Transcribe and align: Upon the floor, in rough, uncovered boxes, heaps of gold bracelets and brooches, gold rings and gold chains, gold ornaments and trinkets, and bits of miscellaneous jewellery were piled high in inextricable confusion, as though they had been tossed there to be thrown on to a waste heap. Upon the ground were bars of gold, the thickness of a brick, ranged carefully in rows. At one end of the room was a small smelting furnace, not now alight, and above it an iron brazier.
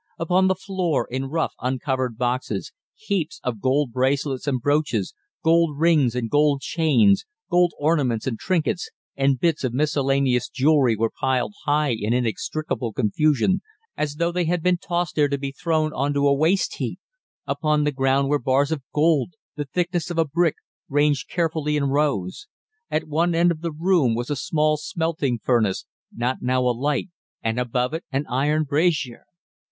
Upon 0.17 0.47
the 0.47 0.55
floor, 0.55 1.07
in 1.11 1.25
rough, 1.25 1.53
uncovered 1.61 2.17
boxes, 2.17 2.71
heaps 2.95 3.39
of 3.43 3.61
gold 3.61 3.91
bracelets 3.91 4.47
and 4.47 4.59
brooches, 4.59 5.13
gold 5.43 5.77
rings 5.77 6.15
and 6.15 6.27
gold 6.27 6.61
chains, 6.61 7.23
gold 7.51 7.71
ornaments 7.77 8.25
and 8.25 8.39
trinkets, 8.39 8.89
and 9.15 9.39
bits 9.39 9.63
of 9.63 9.73
miscellaneous 9.75 10.49
jewellery 10.49 10.95
were 10.95 11.11
piled 11.19 11.53
high 11.65 11.91
in 11.93 12.13
inextricable 12.13 12.93
confusion, 12.93 13.61
as 13.95 14.15
though 14.15 14.31
they 14.31 14.45
had 14.45 14.63
been 14.63 14.79
tossed 14.79 15.13
there 15.13 15.27
to 15.27 15.37
be 15.37 15.51
thrown 15.51 15.93
on 15.93 16.15
to 16.15 16.27
a 16.27 16.33
waste 16.33 16.77
heap. 16.77 16.97
Upon 17.45 17.83
the 17.83 17.91
ground 17.91 18.27
were 18.27 18.39
bars 18.39 18.71
of 18.71 18.81
gold, 18.95 19.35
the 19.55 19.65
thickness 19.65 20.09
of 20.09 20.17
a 20.17 20.25
brick, 20.25 20.55
ranged 20.89 21.29
carefully 21.29 21.77
in 21.77 21.83
rows. 21.83 22.47
At 22.89 23.03
one 23.07 23.35
end 23.35 23.51
of 23.51 23.61
the 23.61 23.71
room 23.71 24.15
was 24.15 24.31
a 24.31 24.35
small 24.35 24.77
smelting 24.77 25.37
furnace, 25.37 25.85
not 26.11 26.37
now 26.41 26.61
alight, 26.63 27.09
and 27.43 27.59
above 27.59 27.93
it 27.93 28.03
an 28.11 28.25
iron 28.27 28.63
brazier. 28.63 29.25